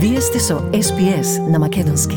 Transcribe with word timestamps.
Вие 0.00 0.20
сте 0.20 0.40
со 0.40 0.58
СПС 0.82 1.38
на 1.38 1.58
Македонски. 1.58 2.16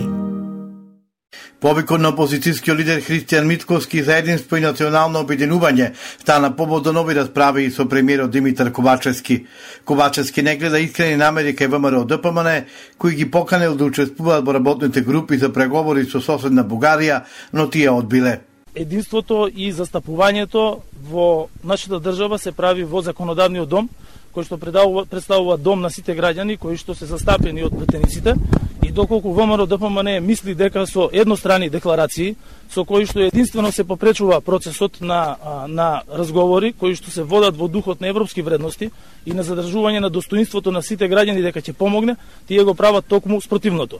Повикот 1.61 2.01
на 2.01 2.11
опозицијскиот 2.13 2.77
лидер 2.77 2.99
Христијан 3.01 3.47
Митковски 3.49 4.03
за 4.03 4.19
единство 4.21 4.57
и 4.57 4.61
национално 4.61 5.23
обединување 5.25 5.87
стана 6.21 6.51
повод 6.55 6.83
до 6.83 6.93
нови 6.93 7.15
расправи 7.17 7.71
со 7.71 7.87
премиерот 7.89 8.29
Димитар 8.31 8.71
Ковачевски. 8.71 9.47
Ковачевски 9.85 10.43
не 10.43 10.55
гледа 10.57 10.79
искрени 10.79 11.17
намери 11.17 11.55
кај 11.57 11.73
ВМРО 11.73 12.05
ДПМН, 12.05 12.69
кои 12.97 13.15
ги 13.15 13.31
поканел 13.31 13.75
да 13.75 13.89
учествуваат 13.89 14.45
во 14.45 14.53
работните 14.53 15.01
групи 15.01 15.37
за 15.37 15.49
преговори 15.49 16.05
со 16.05 16.21
соседна 16.21 16.61
Бугарија, 16.61 17.23
но 17.53 17.69
тие 17.69 17.89
одбиле. 17.89 18.50
Единството 18.75 19.49
и 19.51 19.71
застапувањето 19.73 20.79
во 21.11 21.47
нашата 21.63 21.99
држава 21.99 22.37
се 22.39 22.51
прави 22.51 22.83
во 22.83 23.01
законодавниот 23.01 23.69
дом, 23.69 23.89
кој 24.31 24.47
што 24.47 24.57
представува 24.57 25.57
дом 25.57 25.81
на 25.81 25.89
сите 25.91 26.15
граѓани 26.15 26.57
кои 26.57 26.77
што 26.79 26.95
се 26.95 27.05
застапени 27.05 27.65
од 27.67 27.75
претениците 27.75 28.35
и 28.81 28.91
доколку 28.91 29.33
ВМРО 29.33 29.65
ДПМН 29.67 30.21
мисли 30.23 30.55
дека 30.55 30.85
со 30.87 31.09
еднострани 31.11 31.69
декларации 31.69 32.35
со 32.71 32.85
кои 32.85 33.05
што 33.05 33.27
единствено 33.27 33.71
се 33.71 33.83
попречува 33.83 34.41
процесот 34.41 35.01
на 35.01 35.37
на 35.67 36.03
разговори 36.07 36.73
кои 36.73 36.95
што 36.95 37.11
се 37.11 37.23
водат 37.23 37.57
во 37.57 37.67
духот 37.67 38.01
на 38.01 38.07
европски 38.07 38.41
вредности 38.41 38.91
и 39.25 39.33
на 39.33 39.43
задржување 39.43 39.99
на 39.99 40.09
достоинството 40.09 40.71
на 40.71 40.81
сите 40.81 41.09
граѓани 41.09 41.43
дека 41.43 41.59
ќе 41.59 41.73
помогне, 41.73 42.15
тие 42.47 42.63
го 42.63 42.73
прават 42.73 43.05
токму 43.05 43.41
спротивното. 43.41 43.99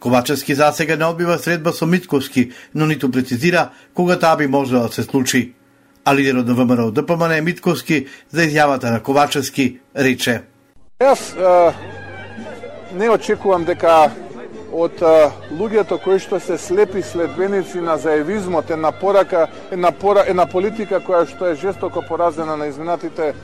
Ковачевски 0.00 0.54
засега 0.54 0.96
не 0.96 1.04
одбива 1.04 1.38
средба 1.38 1.72
со 1.72 1.86
Митковски, 1.86 2.50
но 2.74 2.86
ниту 2.86 3.10
прецизира 3.10 3.70
кога 3.94 4.18
таа 4.18 4.36
би 4.36 4.46
можела 4.46 4.86
да 4.86 4.92
се 4.92 5.02
случи 5.02 5.54
а 6.04 6.14
лидерот 6.14 6.46
на 6.46 6.54
ВМРО 6.54 6.90
ДПМН 6.90 7.42
Митковски 7.42 8.06
за 8.30 8.42
изјавата 8.42 8.90
на 8.90 9.00
Ковачевски 9.02 9.80
рече. 9.96 10.42
Јас 11.00 11.22
не 12.92 13.10
очекувам 13.10 13.64
дека 13.64 14.10
од 14.72 15.02
луѓето 15.52 15.98
кои 16.02 16.18
што 16.18 16.40
се 16.40 16.58
слепи 16.58 17.02
следбеници 17.02 17.80
на 17.80 17.96
заевизмот 17.98 18.70
една 18.70 18.92
порака, 18.92 19.48
една, 19.70 19.92
пора, 19.92 20.24
една 20.26 20.46
политика 20.46 21.00
која 21.00 21.26
што 21.28 21.50
е 21.50 21.60
жестоко 21.60 22.02
поразена 22.08 22.56
на 22.56 22.66
изминатите 22.66 23.34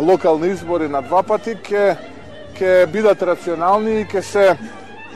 локални 0.00 0.48
избори 0.48 0.88
на 0.88 1.02
два 1.02 1.22
пати, 1.22 1.56
ке, 1.62 1.96
ке 2.58 2.86
бидат 2.92 3.22
рационални 3.22 4.00
и 4.00 4.06
ке 4.06 4.22
се 4.22 4.56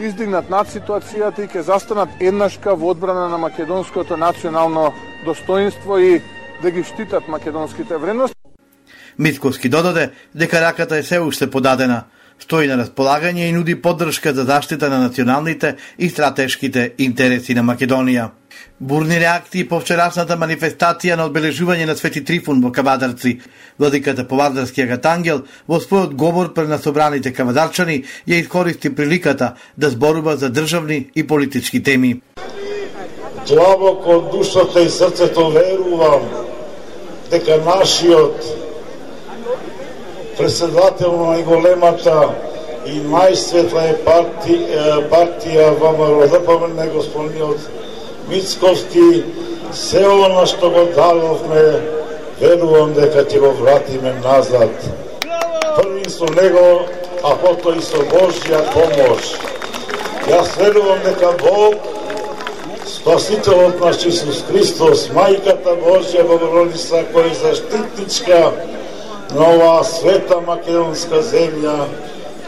издигнат 0.00 0.50
над 0.50 0.68
ситуацијата 0.68 1.44
и 1.44 1.48
ке 1.48 1.62
застанат 1.62 2.08
еднашка 2.20 2.74
во 2.74 2.90
одбрана 2.90 3.28
на 3.28 3.38
македонското 3.38 4.16
национално 4.16 4.92
достоинство 5.24 5.98
и 5.98 6.22
да 6.62 6.70
ги 6.70 6.84
штитат 6.84 7.28
македонските 7.28 7.96
вредности. 7.96 8.36
Митковски 9.18 9.68
додаде 9.68 10.10
дека 10.34 10.60
раката 10.60 10.96
е 10.96 11.02
се 11.02 11.20
уште 11.20 11.50
подадена, 11.50 12.04
стои 12.38 12.66
на 12.66 12.78
располагање 12.80 13.48
и 13.48 13.52
нуди 13.52 13.76
поддршка 13.82 14.32
за 14.34 14.44
заштита 14.44 14.88
на 14.90 14.98
националните 14.98 15.76
и 15.98 16.08
стратешките 16.08 16.94
интереси 16.98 17.54
на 17.54 17.62
Македонија. 17.62 18.30
Бурни 18.80 19.20
реакции 19.20 19.64
по 19.68 19.80
вчерашната 19.80 20.36
манифестација 20.40 21.16
на 21.16 21.26
одбележување 21.28 21.86
на 21.86 21.96
Свети 21.96 22.24
Трифун 22.24 22.62
во 22.64 22.72
Кавадарци. 22.72 23.40
Владиката 23.78 24.24
Повардарскијагат 24.24 25.06
ангел 25.06 25.42
во 25.68 25.80
својот 25.80 26.14
говор 26.14 26.54
пред 26.54 26.68
на 26.68 26.78
собраните 26.78 27.32
кавадарчани 27.32 28.04
ја 28.28 28.40
искористи 28.40 28.94
приликата 28.94 29.54
да 29.76 29.90
зборува 29.90 30.36
за 30.36 30.50
државни 30.50 31.10
и 31.14 31.26
политички 31.26 31.82
теми. 31.82 32.20
Длабоко 33.46 34.16
од 34.16 34.30
душата 34.32 34.82
и 34.82 34.88
срцето 34.88 35.50
верувам 35.50 36.28
дека 37.30 37.56
нашиот 37.64 38.44
председател 40.38 41.26
на 41.26 41.42
големата 41.42 42.16
и 42.86 43.00
најсветла 43.04 43.82
е 43.90 43.96
партија, 44.06 44.84
партија 45.12 45.68
ВМРО 45.76 46.28
ДПМН 46.32 46.88
господинот 46.94 47.79
мицкости, 48.28 49.24
се 49.72 50.06
оно 50.06 50.46
што 50.46 50.70
го 50.70 50.84
дадовме 50.96 51.80
верувам 52.40 52.94
дека 52.94 53.24
ќе 53.24 53.40
го 53.40 53.52
вратиме 53.60 54.14
назад. 54.24 54.70
Први 55.76 56.10
со 56.10 56.26
него 56.34 56.86
а 57.22 57.36
потоа 57.36 57.76
и 57.76 57.82
со 57.84 58.02
Божја 58.10 58.64
помош. 58.72 59.34
Јас 60.28 60.56
верувам 60.58 61.00
дека 61.04 61.32
Бог 61.42 61.74
Спасителот 62.90 63.80
наш 63.80 64.04
Исус 64.04 64.42
Христос, 64.48 65.08
Мајката 65.14 65.76
Божја 65.80 66.24
Богородица, 66.26 67.04
која 67.12 67.30
е 67.30 67.34
заштитничка 67.34 68.40
на 69.34 69.46
оваа 69.54 69.84
света 69.84 70.40
македонска 70.46 71.22
земја, 71.22 71.86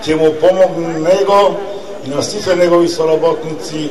ќе 0.03 0.17
му 0.19 0.33
помогне 0.41 0.99
него 0.99 1.57
и 2.07 2.11
на 2.11 2.23
сите 2.23 2.57
негови 2.57 2.89
соработници 2.89 3.91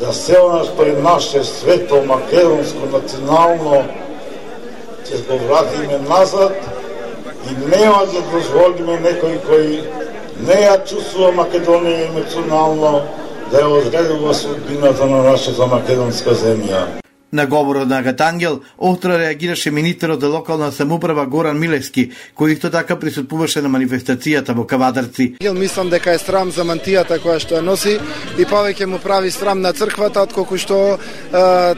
да 0.00 0.12
се 0.12 0.40
онаш 0.40 0.68
пред 0.78 1.02
наше 1.02 1.44
свето 1.44 2.02
македонско 2.06 2.86
национално 2.92 3.84
ќе 5.04 5.18
го 5.26 5.38
вратиме 5.46 5.98
назад 6.08 6.54
и 7.50 7.52
нема 7.72 8.06
да 8.12 8.22
дозволиме 8.32 9.00
некој 9.06 9.36
кој 9.48 9.66
не 10.46 10.56
ја 10.62 10.78
чувствува 10.86 11.32
Македонија 11.42 12.06
емоционално 12.08 13.02
да 13.50 13.60
ја 13.60 13.72
одредува 13.80 14.34
судбината 14.34 15.06
на 15.06 15.22
нашата 15.22 15.66
македонска 15.66 16.30
земја. 16.30 16.99
На 17.32 17.46
говорот 17.46 17.88
на 17.88 18.02
Гатангел, 18.02 18.60
остро 18.78 19.18
реагираше 19.18 19.70
министерот 19.70 20.20
за 20.20 20.28
локална 20.28 20.72
самоуправа 20.72 21.26
Горан 21.26 21.58
Милевски, 21.58 22.10
кој 22.34 22.56
исто 22.56 22.70
така 22.74 22.96
присутствуваше 22.98 23.62
на 23.62 23.70
манифестацијата 23.70 24.50
во 24.50 24.64
Кавадарци. 24.66 25.36
Јел 25.38 25.54
мислам 25.54 25.90
дека 25.94 26.10
е 26.10 26.18
срам 26.18 26.50
за 26.50 26.66
мантијата 26.66 27.20
која 27.22 27.38
што 27.38 27.54
ја 27.54 27.62
носи 27.62 28.00
и 28.34 28.42
повеќе 28.42 28.90
му 28.90 28.98
прави 28.98 29.30
срам 29.30 29.62
на 29.62 29.70
црквата 29.72 30.26
отколку 30.26 30.58
што 30.58 30.98
е, 30.98 30.98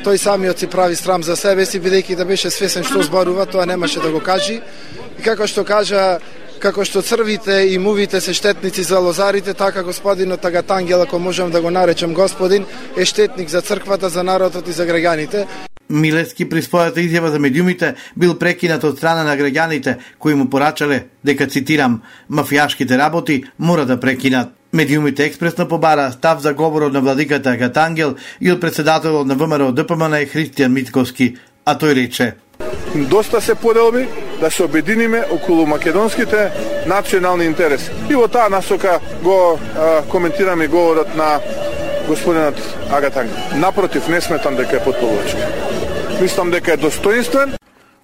тој 0.00 0.16
самиот 0.16 0.58
си 0.58 0.72
прави 0.72 0.96
срам 0.96 1.22
за 1.22 1.36
себе 1.36 1.66
си 1.66 1.80
бидејќи 1.80 2.16
да 2.16 2.24
беше 2.24 2.50
свесен 2.50 2.84
што 2.88 3.02
зборува, 3.02 3.44
тоа 3.44 3.66
немаше 3.66 4.00
да 4.00 4.08
го 4.08 4.24
кажи. 4.24 4.62
И 5.18 5.22
како 5.22 5.46
што 5.46 5.68
кажа 5.68 6.18
Како 6.62 6.84
што 6.86 7.00
црвите 7.02 7.56
и 7.74 7.78
мувите 7.82 8.20
се 8.22 8.32
штетници 8.38 8.82
за 8.86 9.00
лозарите, 9.02 9.54
така 9.54 9.82
господинот 9.82 10.44
Агатангел, 10.44 11.02
ако 11.02 11.18
можам 11.18 11.50
да 11.50 11.60
го 11.60 11.70
наречам 11.70 12.14
господин, 12.14 12.64
е 12.96 13.04
штетник 13.04 13.48
за 13.48 13.60
црквата, 13.60 14.08
за 14.08 14.22
народот 14.22 14.68
и 14.68 14.72
за 14.72 14.86
граѓаните. 14.86 15.46
Милевски 15.90 16.48
при 16.48 16.62
својата 16.62 17.02
изјава 17.02 17.34
за 17.34 17.42
медиумите 17.42 17.94
бил 18.16 18.38
прекинат 18.38 18.84
од 18.84 18.96
страна 18.96 19.24
на 19.26 19.34
граѓаните 19.36 19.96
кои 20.18 20.34
му 20.34 20.46
порачале 20.50 21.08
дека 21.24 21.50
цитирам 21.50 22.02
мафијашките 22.30 22.98
работи 22.98 23.42
мора 23.58 23.86
да 23.86 23.98
прекинат. 24.00 24.54
Медиумите 24.72 25.24
експресно 25.24 25.68
побара 25.68 26.12
став 26.12 26.40
за 26.40 26.54
говорот 26.54 26.92
на 26.92 27.00
владиката 27.00 27.50
Агатангел 27.50 28.14
и 28.40 28.52
од 28.52 28.60
председателот 28.60 29.26
на 29.26 29.34
ВМРО 29.34 29.72
ДПМН 29.72 30.30
Христијан 30.30 30.68
Митковски, 30.68 31.34
а 31.66 31.74
тој 31.74 31.94
рече 31.94 32.34
Доста 33.10 33.40
се 33.40 33.54
поделби 33.54 34.06
да 34.42 34.50
се 34.50 34.62
обединиме 34.62 35.24
околу 35.30 35.66
македонските 35.66 36.50
национални 36.86 37.44
интереси. 37.44 37.90
И 38.10 38.14
во 38.14 38.26
таа 38.28 38.50
насока 38.50 38.98
го 39.22 39.54
а, 39.54 40.02
коментираме 40.10 40.66
говорот 40.66 41.14
на 41.14 41.38
господинот 42.08 42.58
Агатанг. 42.90 43.30
Напротив, 43.54 44.08
не 44.08 44.20
сметам 44.20 44.56
дека 44.56 44.76
е 44.76 44.84
подполувачки. 44.84 45.38
Мислам 46.20 46.50
дека 46.50 46.72
е 46.72 46.76
достоинствен. 46.76 47.54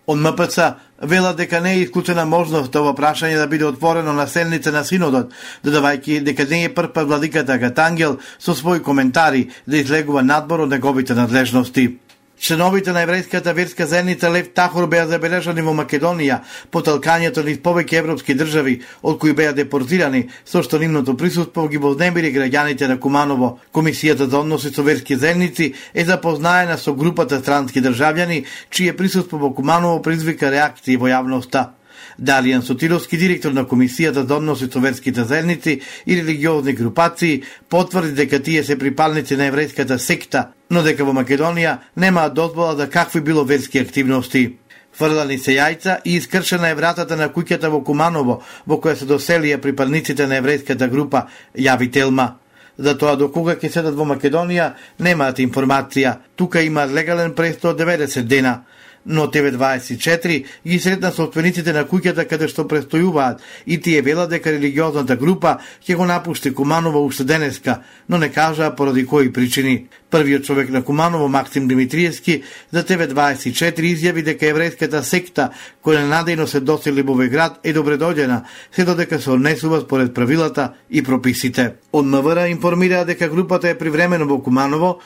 Од 0.07 0.19
МПЦ 0.19 0.59
вела 1.03 1.35
дека 1.35 1.61
не 1.61 1.73
е 1.75 1.81
исклучена 1.83 2.25
можност 2.25 2.71
да 2.73 2.81
ова 2.81 2.95
прашање 2.95 3.37
да 3.37 3.47
биде 3.47 3.67
отворено 3.67 4.13
на 4.13 4.29
селница 4.31 4.71
на 4.73 4.85
синодот, 4.85 5.35
додавајќи 5.67 6.23
дека 6.23 6.47
не 6.47 6.65
е 6.65 6.75
прв 6.75 7.03
владиката 7.03 7.59
Агатангел 7.59 8.19
со 8.39 8.55
своји 8.55 8.81
коментари 8.83 9.51
да 9.67 9.77
излегува 9.77 10.23
надбор 10.23 10.61
од 10.61 10.71
неговите 10.71 11.15
надлежности. 11.19 11.99
Членовите 12.39 12.93
на 12.93 13.03
еврејската 13.03 13.53
верска 13.53 13.87
заедница 13.87 14.31
Лев 14.31 14.53
Тахор 14.55 14.87
беа 14.87 15.07
забележани 15.11 15.63
во 15.67 15.73
Македонија 15.75 16.39
по 16.71 16.83
талкањето 16.87 17.43
низ 17.45 17.59
повеќе 17.65 17.99
европски 17.99 18.37
држави, 18.39 18.77
од 19.03 19.19
кои 19.19 19.35
беа 19.35 19.53
депортирани, 19.53 20.29
со 20.47 20.63
што 20.63 20.79
нивното 20.79 21.17
присуство 21.19 21.67
ги 21.69 21.83
вознемири 21.83 22.31
граѓаните 22.35 22.87
на 22.89 23.01
Куманово. 23.01 23.59
Комисијата 23.75 24.31
за 24.31 24.39
односи 24.39 24.71
со 24.71 24.83
верски 24.83 25.17
заедници 25.17 25.73
е 25.95 26.05
запознаена 26.05 26.79
со 26.79 26.95
групата 26.95 27.41
странски 27.41 27.83
државјани, 27.83 28.45
чие 28.71 28.97
присуство 28.97 29.39
во 29.39 29.51
Куманово 29.55 30.03
призвика 30.03 30.51
реакции 30.51 30.97
во 30.97 31.11
јавноста. 31.11 31.78
Далијан 32.21 32.63
Сотиловски, 32.63 33.17
директор 33.17 33.53
на 33.53 33.65
Комисијата 33.65 34.27
за 34.27 34.37
односи 34.37 34.69
со 34.73 34.81
верските 34.81 35.25
заедници 35.25 35.81
и 36.07 36.17
религиозни 36.17 36.73
групации, 36.73 37.43
потврди 37.69 38.13
дека 38.13 38.43
тие 38.43 38.65
се 38.65 38.79
припалници 38.79 39.37
на 39.37 39.51
еврејската 39.51 39.97
секта, 39.99 40.49
но 40.71 40.83
дека 40.83 41.05
во 41.05 41.13
Македонија 41.13 41.79
немаат 41.97 42.35
дозвола 42.35 42.75
за 42.77 42.91
какви 42.91 43.21
било 43.21 43.45
верски 43.45 43.79
активности. 43.79 44.59
Фрлани 44.99 45.39
се 45.39 45.55
јајца 45.55 46.01
и 46.05 46.17
искршена 46.17 46.73
е 46.73 46.75
вратата 46.75 47.17
на 47.17 47.29
куќата 47.31 47.71
во 47.71 47.85
Куманово, 47.85 48.41
во 48.67 48.81
која 48.83 48.97
се 48.99 49.07
доселија 49.07 49.61
припадниците 49.63 50.27
на 50.27 50.41
еврејската 50.43 50.89
група 50.91 51.29
Јави 51.55 51.93
Телма. 51.93 52.39
За 52.79 52.95
тоа 52.99 53.17
до 53.17 53.29
кога 53.35 53.55
ќе 53.59 53.71
седат 53.71 53.95
во 53.95 54.07
Македонија 54.07 54.73
немаат 54.99 55.39
информација. 55.43 56.17
Тука 56.37 56.63
има 56.63 56.87
легален 56.87 57.35
престо 57.35 57.75
90 57.75 58.23
дена 58.23 58.63
но 59.07 59.27
ТВ24 59.27 60.45
ги 60.67 60.79
сретна 60.81 61.13
собствениците 61.13 61.73
на 61.73 61.85
куќата 61.85 62.27
каде 62.29 62.49
што 62.49 62.67
престојуваат 62.69 63.41
и 63.67 63.79
тие 63.81 64.03
вела 64.03 64.27
дека 64.27 64.53
религиозната 64.53 65.17
група 65.17 65.59
ќе 65.85 65.97
го 65.97 66.07
напушти 66.07 66.55
Куманово 66.55 67.05
уште 67.05 67.25
денеска, 67.25 67.81
но 68.09 68.19
не 68.19 68.29
кажаа 68.29 68.77
поради 68.77 69.07
кои 69.07 69.33
причини. 69.33 69.87
Првиот 70.11 70.45
човек 70.45 70.71
на 70.71 70.83
Куманово, 70.85 71.29
Максим 71.29 71.69
Димитриевски, 71.69 72.43
за 72.73 72.83
ТВ24 72.83 73.77
изјави 73.93 74.25
дека 74.25 74.47
еврејската 74.49 75.03
секта 75.03 75.51
која 75.85 76.07
надејно 76.09 76.47
се 76.47 76.61
досели 76.61 77.03
во 77.03 77.13
овој 77.13 77.29
град 77.29 77.59
е 77.63 77.75
добредојдена, 77.77 78.43
се 78.73 78.85
додека 78.85 79.21
се 79.21 79.31
однесува 79.31 79.81
според 79.81 80.15
правилата 80.15 80.73
и 80.91 81.03
прописите. 81.03 81.75
Од 81.93 82.07
МВР 82.07 82.49
информира 82.49 83.05
дека 83.05 83.29
групата 83.29 83.69
е 83.69 83.79
привремено 83.79 84.27
во 84.27 84.41
Куманово, 84.43 84.99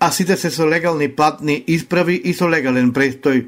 а 0.00 0.10
сите 0.10 0.36
се 0.36 0.50
со 0.50 0.68
легални 0.68 1.08
платни 1.08 1.64
исправи 1.66 2.20
и 2.24 2.34
со 2.34 2.48
легален 2.48 2.92
престој. 2.92 3.46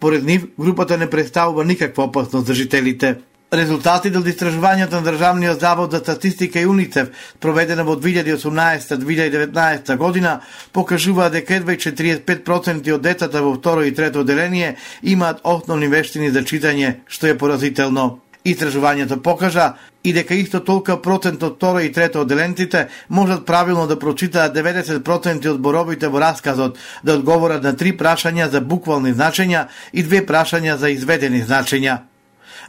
Поред 0.00 0.24
нив, 0.24 0.46
групата 0.60 0.98
не 0.98 1.10
представува 1.10 1.64
никаква 1.64 2.04
опасност 2.04 2.46
за 2.46 2.54
жителите. 2.54 3.16
Резултатите 3.48 4.20
од 4.20 4.26
истражувањето 4.28 5.00
на 5.00 5.06
Државниот 5.06 5.60
завод 5.60 5.92
за 5.92 5.98
статистика 5.98 6.60
и 6.60 6.66
УНИЦЕФ, 6.66 7.08
проведено 7.40 7.84
во 7.84 7.96
2018-2019 7.96 9.96
година, 9.96 10.40
покажува 10.72 11.30
дека 11.30 11.54
едва 11.56 11.72
45% 11.72 12.92
од 12.92 13.02
децата 13.02 13.42
во 13.42 13.54
второ 13.56 13.82
и 13.82 13.94
трето 13.94 14.20
отделение 14.20 14.76
имаат 15.02 15.40
основни 15.44 15.88
вештини 15.88 16.30
за 16.30 16.44
читање, 16.44 16.94
што 17.08 17.26
е 17.26 17.38
поразително. 17.38 18.20
Истражувањето 18.48 19.20
покажа 19.22 19.74
и 20.04 20.12
дека 20.12 20.34
исто 20.34 20.60
толка 20.64 20.96
процент 21.02 21.42
од 21.42 21.56
второ 21.56 21.80
и 21.84 21.92
трето 21.92 22.22
оделентите 22.24 22.86
можат 23.08 23.46
правилно 23.46 23.86
да 23.86 23.98
прочитаат 23.98 24.54
90% 24.56 25.48
од 25.50 25.60
боровите 25.60 26.08
во 26.08 26.20
расказот, 26.20 26.78
да 27.02 27.14
одговорат 27.18 27.62
на 27.62 27.76
три 27.76 27.92
прашања 27.92 28.48
за 28.48 28.60
буквални 28.60 29.12
значења 29.14 29.66
и 29.92 30.02
две 30.02 30.24
прашања 30.26 30.76
за 30.76 30.88
изведени 30.88 31.42
значења. 31.44 31.98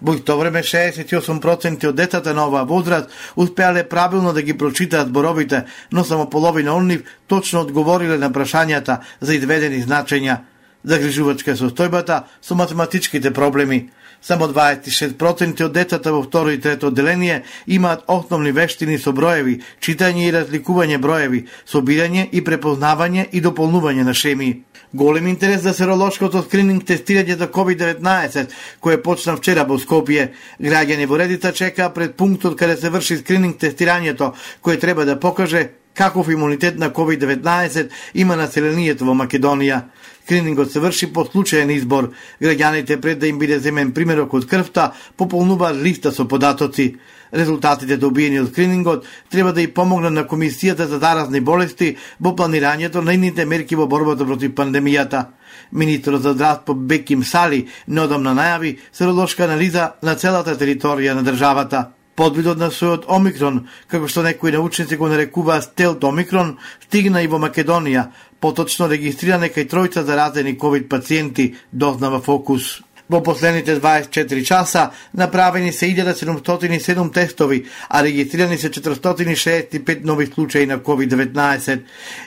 Во 0.01 0.15
исто 0.15 0.37
време 0.39 0.63
68% 0.63 1.87
од 1.87 1.95
децата 1.95 2.33
на 2.33 2.47
оваа 2.47 2.63
возраст 2.67 3.09
успеале 3.35 3.83
правилно 3.83 4.33
да 4.33 4.41
ги 4.41 4.57
прочитаат 4.57 5.07
зборовите, 5.07 5.65
но 5.91 6.03
само 6.03 6.29
половина 6.29 6.75
од 6.75 6.83
нив 6.83 7.03
точно 7.27 7.61
одговориле 7.61 8.17
на 8.17 8.31
прашањата 8.31 8.99
за 9.21 9.33
изведени 9.33 9.83
значења. 9.83 10.37
Загрижувачка 10.83 11.55
состојбата 11.59 12.23
со 12.41 12.55
математичките 12.55 13.33
проблеми. 13.33 13.89
Само 14.21 14.47
26% 14.47 15.63
од 15.63 15.73
децата 15.73 16.11
во 16.11 16.21
второ 16.23 16.51
и 16.51 16.59
трето 16.59 16.87
одделение 16.87 17.43
имаат 17.67 18.03
основни 18.07 18.51
вештини 18.51 18.97
со 18.99 19.13
броеви, 19.15 19.61
читање 19.79 20.27
и 20.27 20.33
разликување 20.35 20.97
броеви, 20.99 21.45
собирање 21.67 22.27
и 22.31 22.43
препознавање 22.43 23.29
и 23.31 23.41
дополнување 23.41 24.03
на 24.03 24.13
шеми. 24.13 24.63
Голем 24.93 25.27
интерес 25.27 25.61
за 25.61 25.73
серолошкото 25.73 26.43
скрининг 26.43 26.83
тестирање 26.83 27.37
за 27.37 27.47
COVID-19, 27.47 28.47
кое 28.79 28.97
почна 29.03 29.35
вчера 29.37 29.63
во 29.63 29.77
Скопје. 29.79 30.31
Граѓани 30.59 31.07
во 31.07 31.19
редица 31.19 31.53
чекаа 31.53 31.93
пред 31.93 32.15
пунктот 32.17 32.57
каде 32.59 32.75
се 32.77 32.89
врши 32.89 33.17
скрининг 33.17 33.59
тестирањето, 33.61 34.33
кое 34.61 34.79
треба 34.79 35.05
да 35.05 35.19
покаже 35.19 35.69
каков 35.93 36.29
имунитет 36.29 36.79
на 36.79 36.89
COVID-19 36.89 37.89
има 38.13 38.35
населението 38.35 39.05
во 39.05 39.13
Македонија. 39.13 39.81
Скринингот 40.29 40.71
се 40.71 40.79
врши 40.79 41.07
по 41.13 41.23
случаен 41.25 41.71
избор. 41.73 42.11
Граѓаните 42.37 42.99
пред 43.01 43.19
да 43.19 43.27
им 43.27 43.39
биде 43.39 43.57
земен 43.59 43.89
примерок 43.97 44.35
од 44.37 44.45
крвта, 44.45 44.91
пополнуваат 45.17 45.81
листа 45.81 46.11
со 46.13 46.27
податоци. 46.29 46.99
Резултатите 47.33 47.97
добиени 47.97 48.37
од 48.43 48.51
скринингот 48.53 49.09
треба 49.33 49.53
да 49.57 49.65
и 49.65 49.73
помогнат 49.73 50.13
на 50.13 50.27
Комисијата 50.29 50.85
за 50.85 51.01
заразни 51.01 51.41
болести 51.41 51.95
во 52.19 52.35
планирањето 52.37 53.01
на 53.01 53.17
ините 53.17 53.45
мерки 53.45 53.75
во 53.75 53.87
борбата 53.89 54.25
против 54.25 54.53
пандемијата. 54.53 55.25
Министрот 55.71 56.21
за 56.21 56.37
здравство 56.37 56.75
Беким 56.75 57.23
Сали 57.23 57.65
неодамна 57.87 58.37
најави 58.37 58.77
серолошка 58.93 59.49
анализа 59.49 59.95
на 60.03 60.13
целата 60.15 60.53
територија 60.53 61.17
на 61.17 61.25
државата. 61.25 61.89
Подвидот 62.19 62.57
на 62.59 62.67
сојот 62.67 63.05
Омикрон, 63.07 63.61
како 63.87 64.07
што 64.11 64.21
некои 64.25 64.51
научници 64.51 64.97
го 64.99 65.07
нарекуваат 65.07 65.63
стелт 65.63 66.03
Омикрон, 66.03 66.57
стигна 66.83 67.21
и 67.23 67.29
во 67.31 67.39
Македонија, 67.39 68.09
поточно 68.39 68.87
регистриране 68.87 69.51
кај 69.53 69.69
тројца 69.69 70.03
заразени 70.03 70.57
COVID 70.57 70.87
пациенти, 70.87 71.53
дознава 71.71 72.21
Фокус. 72.21 72.81
Во 73.09 73.23
последните 73.23 73.81
24 73.81 74.45
часа 74.45 74.91
направени 75.13 75.73
се 75.73 75.85
1707 75.85 77.13
тестови, 77.13 77.65
а 77.89 78.03
регистрирани 78.03 78.57
се 78.57 78.69
465 78.69 80.03
нови 80.03 80.27
случаи 80.27 80.65
на 80.65 80.79
COVID-19. 80.79 81.81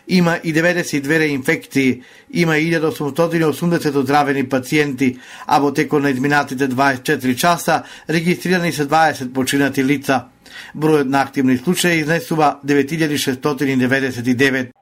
Има 0.09 0.39
и 0.45 0.55
92 0.55 1.19
реинфекции, 1.19 2.03
има 2.33 2.53
1880 2.53 3.97
оздравени 3.97 4.49
пациенти, 4.49 5.19
а 5.47 5.61
во 5.61 5.73
текот 5.73 6.03
на 6.03 6.11
изминатите 6.11 6.69
24 6.69 7.37
часа 7.37 7.83
регистрирани 8.11 8.73
се 8.73 8.89
20 8.89 9.33
починати 9.33 9.85
лица. 9.85 10.25
Бројот 10.77 11.09
на 11.09 11.23
активни 11.23 11.59
случаи 11.59 12.01
изнесува 12.01 12.59
9699. 12.67 14.82